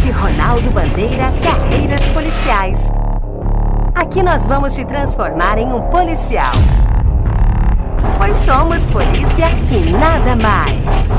Podcast 0.00 0.10
Ronaldo 0.12 0.70
Bandeira 0.70 1.30
Carreiras 1.42 2.08
Policiais. 2.10 2.90
Aqui 3.94 4.22
nós 4.22 4.46
vamos 4.46 4.74
te 4.74 4.84
transformar 4.84 5.58
em 5.58 5.70
um 5.72 5.82
policial. 5.90 6.52
Pois 8.16 8.36
somos 8.36 8.86
polícia 8.86 9.48
e 9.70 9.92
nada 9.92 10.34
mais. 10.36 11.10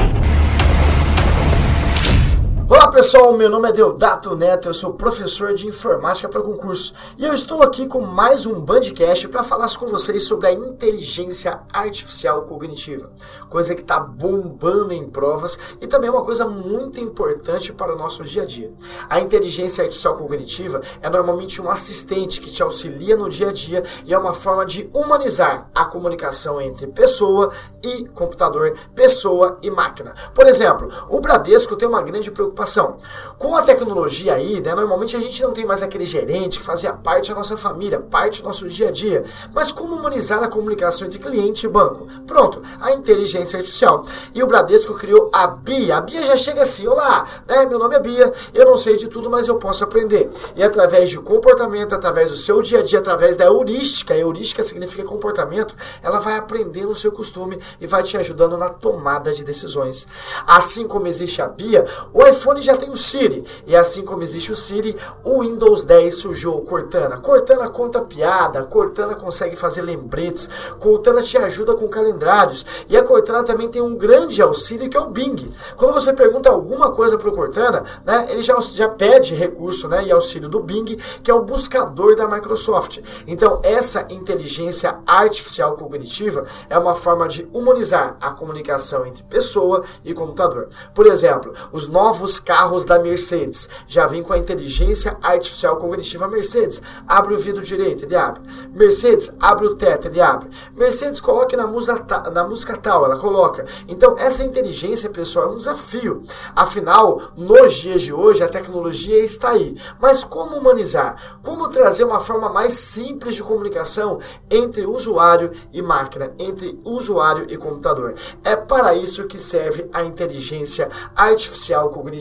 Olá 2.72 2.88
pessoal, 2.88 3.34
meu 3.34 3.50
nome 3.50 3.68
é 3.68 3.74
Deodato 3.74 4.34
Neto, 4.34 4.70
eu 4.70 4.74
sou 4.74 4.94
professor 4.94 5.54
de 5.54 5.68
informática 5.68 6.30
para 6.30 6.42
concurso 6.42 6.94
e 7.18 7.26
eu 7.26 7.34
estou 7.34 7.62
aqui 7.62 7.86
com 7.86 8.00
mais 8.00 8.46
um 8.46 8.62
Bandcast 8.62 9.28
para 9.28 9.44
falar 9.44 9.68
com 9.78 9.86
vocês 9.88 10.24
sobre 10.24 10.48
a 10.48 10.54
inteligência 10.54 11.60
artificial 11.74 12.44
cognitiva, 12.44 13.12
coisa 13.50 13.76
que 13.76 13.82
está 13.82 14.00
bombando 14.00 14.94
em 14.94 15.04
provas 15.04 15.76
e 15.82 15.86
também 15.86 16.08
é 16.08 16.14
uma 16.14 16.24
coisa 16.24 16.48
muito 16.48 16.98
importante 17.02 17.74
para 17.74 17.94
o 17.94 17.98
nosso 17.98 18.24
dia 18.24 18.44
a 18.44 18.46
dia. 18.46 18.72
A 19.10 19.20
inteligência 19.20 19.84
artificial 19.84 20.16
cognitiva 20.16 20.80
é 21.02 21.10
normalmente 21.10 21.62
um 21.62 21.70
assistente 21.70 22.40
que 22.40 22.50
te 22.50 22.64
auxilia 22.64 23.18
no 23.18 23.28
dia 23.28 23.50
a 23.50 23.52
dia 23.52 23.84
e 24.06 24.14
é 24.14 24.18
uma 24.18 24.34
forma 24.34 24.66
de 24.66 24.90
humanizar 24.94 25.70
a 25.76 25.84
comunicação 25.84 26.62
entre 26.62 26.88
pessoa 26.88 27.52
e 27.84 28.06
computador, 28.16 28.74
pessoa 28.96 29.60
e 29.62 29.70
máquina. 29.70 30.16
Por 30.34 30.48
exemplo, 30.48 30.88
o 31.10 31.20
Bradesco 31.20 31.76
tem 31.76 31.86
uma 31.86 32.02
grande 32.02 32.32
preocupação 32.32 32.61
preocupação. 32.62 32.98
Com 33.38 33.56
a 33.56 33.62
tecnologia 33.62 34.36
aí, 34.36 34.62
né, 34.62 34.76
normalmente 34.76 35.16
a 35.16 35.20
gente 35.20 35.42
não 35.42 35.52
tem 35.52 35.66
mais 35.66 35.82
aquele 35.82 36.06
gerente 36.06 36.60
que 36.60 36.66
fazia 36.66 36.94
parte 36.94 37.30
da 37.30 37.36
nossa 37.36 37.58
família, 37.58 38.00
parte 38.00 38.42
do 38.42 38.48
nosso 38.48 38.68
dia 38.68 38.90
a 38.90 38.92
dia. 38.92 39.24
Mas 39.54 39.72
como 39.72 39.96
humanizar 39.96 40.44
a 40.44 40.48
comunicação 40.48 41.08
entre 41.08 41.20
cliente 41.20 41.66
e 41.66 41.70
banco? 41.70 42.06
Pronto, 42.28 42.62
a 42.80 42.92
inteligência 42.92 43.58
artificial. 43.58 44.06
E 44.34 44.44
o 44.44 44.48
Bradesco 44.48 44.94
criou 44.94 45.30
a 45.34 45.48
Bia. 45.48 45.98
A 45.98 46.02
Bia 46.02 46.24
já 46.24 46.38
chega 46.38 46.62
assim: 46.62 46.88
Olá, 46.88 47.26
né, 47.48 47.66
meu 47.66 47.80
nome 47.80 47.96
é 47.96 48.00
Bia, 48.00 48.32
eu 48.54 48.66
não 48.66 48.78
sei 48.78 48.96
de 48.96 49.08
tudo, 49.08 49.30
mas 49.30 49.48
eu 49.48 49.56
posso 49.56 49.84
aprender. 49.84 50.30
E 50.56 50.64
através 50.64 51.10
de 51.10 51.18
comportamento, 51.20 51.94
através 51.94 52.32
do 52.32 52.38
seu 52.38 52.62
dia 52.62 52.80
a 52.80 52.84
dia, 52.84 53.00
através 53.00 53.36
da 53.36 53.46
heurística, 53.46 54.16
heurística 54.16 54.64
significa 54.64 55.04
comportamento, 55.04 55.76
ela 56.04 56.20
vai 56.20 56.38
aprendendo 56.38 56.92
o 56.92 56.96
seu 56.96 57.12
costume 57.12 57.58
e 57.80 57.88
vai 57.88 58.04
te 58.04 58.18
ajudando 58.18 58.58
na 58.58 58.70
tomada 58.70 59.34
de 59.34 59.44
decisões. 59.44 60.08
Assim 60.46 60.88
como 60.88 61.08
existe 61.08 61.42
a 61.42 61.48
Bia, 61.48 61.86
o 62.14 62.26
iPhone 62.26 62.51
iPhone 62.52 62.62
já 62.62 62.78
tem 62.78 62.90
o 62.90 62.96
Siri. 62.96 63.44
E 63.66 63.76
assim 63.76 64.04
como 64.04 64.22
existe 64.22 64.52
o 64.52 64.56
Siri, 64.56 64.96
o 65.24 65.42
Windows 65.42 65.84
10 65.84 66.14
surgiu 66.14 66.54
o 66.56 66.62
Cortana. 66.62 67.18
Cortana 67.18 67.70
conta 67.70 68.02
piada, 68.02 68.64
Cortana 68.64 69.16
consegue 69.16 69.56
fazer 69.56 69.82
lembretes, 69.82 70.50
Cortana 70.80 71.22
te 71.22 71.38
ajuda 71.38 71.74
com 71.76 71.88
calendários. 71.88 72.66
E 72.90 72.98
a 72.98 73.04
Cortana 73.04 73.44
também 73.44 73.68
tem 73.68 73.82
um 73.82 73.96
grande 73.96 74.42
auxílio 74.42 74.90
que 74.90 74.98
é 74.98 75.00
o 75.00 75.08
Bing. 75.08 75.52
Quando 75.78 75.94
você 75.94 76.14
pergunta 76.14 76.50
alguma 76.50 76.92
coisa 76.92 77.18
para 77.18 77.30
o 77.30 77.32
Cortana, 77.32 77.84
né, 78.06 78.28
ele 78.30 78.42
já, 78.42 78.60
já 78.60 78.90
pede 78.90 79.34
recurso 79.34 79.88
né, 79.88 80.04
e 80.06 80.12
auxílio 80.12 80.50
do 80.50 80.60
Bing, 80.60 80.98
que 81.24 81.32
é 81.32 81.34
o 81.34 81.44
buscador 81.44 82.16
da 82.16 82.28
Microsoft. 82.28 83.00
Então, 83.28 83.60
essa 83.64 84.06
inteligência 84.10 85.00
artificial 85.06 85.76
cognitiva 85.76 86.46
é 86.70 86.78
uma 86.78 86.96
forma 86.96 87.28
de 87.28 87.48
humanizar 87.54 88.18
a 88.20 88.32
comunicação 88.32 89.06
entre 89.06 89.24
pessoa 89.24 89.84
e 90.04 90.14
computador. 90.14 90.68
Por 90.94 91.08
exemplo, 91.08 91.54
os 91.72 91.88
novos 91.88 92.02
novos 92.02 92.40
carros 92.42 92.86
da 92.86 93.00
Mercedes. 93.00 93.70
Já 93.88 94.08
vem 94.08 94.24
com 94.24 94.34
a 94.34 94.38
inteligência 94.38 95.18
artificial 95.22 95.78
cognitiva 95.78 96.28
Mercedes. 96.28 96.82
Abre 97.08 97.34
o 97.34 97.38
vidro 97.38 97.62
direito, 97.62 98.06
ele 98.06 98.16
abre. 98.16 98.42
Mercedes, 98.74 99.32
abre 99.40 99.68
o 99.68 99.76
teto, 99.76 100.08
ele 100.08 100.20
abre. 100.20 100.50
Mercedes, 100.76 101.22
coloque 101.22 101.56
na 101.56 101.68
música, 101.68 102.30
na 102.32 102.44
música 102.44 102.76
tal, 102.76 103.06
ela 103.06 103.18
coloca. 103.18 103.66
Então, 103.88 104.16
essa 104.18 104.44
inteligência, 104.44 105.10
pessoal, 105.10 105.50
é 105.50 105.52
um 105.52 105.58
desafio. 105.58 106.22
Afinal, 106.56 107.22
nos 107.38 107.74
dias 107.76 108.02
de 108.02 108.14
hoje, 108.14 108.44
a 108.44 108.48
tecnologia 108.48 109.20
está 109.20 109.50
aí. 109.52 109.76
Mas 110.00 110.24
como 110.24 110.58
humanizar? 110.58 111.40
Como 111.44 111.70
trazer 111.70 112.04
uma 112.04 112.20
forma 112.20 112.50
mais 112.50 112.74
simples 112.74 113.36
de 113.36 113.44
comunicação 113.44 114.20
entre 114.50 114.86
usuário 114.86 115.52
e 115.72 115.82
máquina, 115.82 116.34
entre 116.40 116.80
usuário 116.84 117.46
e 117.50 117.58
computador? 117.58 118.16
É 118.44 118.56
para 118.56 118.96
isso 118.96 119.26
que 119.26 119.38
serve 119.38 119.90
a 119.94 120.04
inteligência 120.04 120.90
artificial 121.16 121.90
cognitiva 121.90 122.21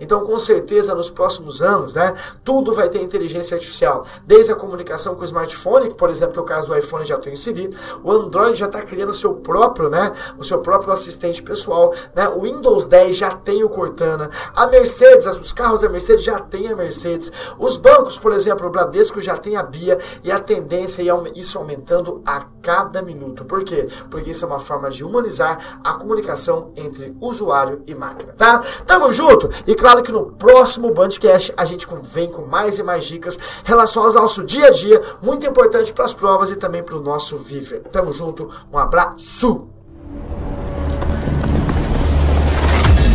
Então, 0.00 0.20
com 0.24 0.38
certeza, 0.38 0.94
nos 0.94 1.10
próximos 1.10 1.62
anos, 1.62 1.94
né, 1.94 2.12
tudo 2.44 2.74
vai 2.74 2.88
ter 2.88 3.02
inteligência 3.02 3.54
artificial. 3.54 4.04
Desde 4.26 4.52
a 4.52 4.54
comunicação 4.54 5.14
com 5.14 5.22
o 5.22 5.24
smartphone, 5.24 5.88
que, 5.88 5.94
por 5.94 6.10
exemplo, 6.10 6.34
que 6.34 6.38
é 6.38 6.42
o 6.42 6.46
caso 6.46 6.68
do 6.68 6.76
iPhone 6.76 7.04
já 7.04 7.16
estou 7.16 7.32
inserido, 7.32 7.76
o 8.02 8.10
Android 8.10 8.58
já 8.58 8.66
está 8.66 8.82
criando 8.82 9.10
o 9.10 9.14
seu 9.14 9.34
próprio, 9.34 9.88
né, 9.88 10.12
o 10.38 10.44
seu 10.44 10.60
próprio 10.60 10.92
assistente 10.92 11.42
pessoal, 11.42 11.92
né, 12.14 12.28
o 12.28 12.42
Windows 12.42 12.86
10 12.86 13.16
já 13.16 13.34
tem 13.34 13.64
o 13.64 13.68
Cortana, 13.68 14.28
a 14.54 14.66
Mercedes, 14.66 15.26
os 15.26 15.52
carros 15.52 15.80
da 15.80 15.88
Mercedes 15.88 16.24
já 16.24 16.38
tem 16.38 16.68
a 16.68 16.76
Mercedes, 16.76 17.32
os 17.58 17.76
bancos, 17.76 18.18
por 18.18 18.32
exemplo, 18.32 18.66
o 18.66 18.70
Bradesco 18.70 19.20
já 19.20 19.36
tem 19.36 19.56
a 19.56 19.62
Bia 19.62 19.98
e 20.22 20.30
a 20.30 20.38
tendência 20.38 21.02
é 21.02 21.32
isso 21.34 21.58
aumentando 21.58 22.22
a 22.24 22.44
cada 22.62 23.02
minuto. 23.02 23.44
Por 23.44 23.64
quê? 23.64 23.88
Porque 24.10 24.30
isso 24.30 24.44
é 24.44 24.48
uma 24.48 24.58
forma 24.58 24.90
de 24.90 25.04
humanizar 25.04 25.80
a 25.82 25.94
comunicação 25.94 26.72
entre 26.76 27.16
usuário 27.20 27.82
e 27.86 27.94
máquina, 27.94 28.32
tá? 28.32 28.62
Tamo 28.86 29.10
junto! 29.12 29.31
Junto. 29.32 29.48
E 29.66 29.74
claro 29.74 30.02
que 30.02 30.12
no 30.12 30.26
próximo 30.26 30.92
Bandcast 30.92 31.52
a 31.56 31.64
gente 31.64 31.86
vem 32.02 32.30
com 32.30 32.42
mais 32.42 32.78
e 32.78 32.82
mais 32.82 33.04
dicas 33.04 33.38
relacionadas 33.64 34.16
ao 34.16 34.22
nosso 34.22 34.44
dia 34.44 34.66
a 34.66 34.70
dia, 34.70 35.00
muito 35.22 35.46
importante 35.46 35.92
para 35.92 36.04
as 36.04 36.14
provas 36.14 36.50
e 36.50 36.56
também 36.56 36.82
para 36.82 36.96
o 36.96 37.02
nosso 37.02 37.36
viver. 37.36 37.80
Tamo 37.90 38.12
junto, 38.12 38.48
um 38.72 38.78
abraço! 38.78 39.66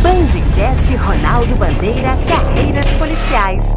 Bandcast 0.02 0.94
Ronaldo 0.96 1.54
Bandeira 1.56 2.16
Carreiras 2.28 2.92
Policiais. 2.94 3.74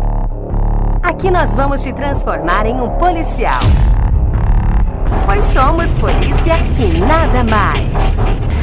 Aqui 1.03 1.31
nós 1.31 1.55
vamos 1.55 1.81
te 1.81 1.91
transformar 1.93 2.65
em 2.65 2.79
um 2.79 2.89
policial. 2.97 3.61
Pois 5.25 5.43
somos 5.43 5.93
polícia 5.95 6.55
e 6.79 6.99
nada 6.99 7.43
mais. 7.43 8.60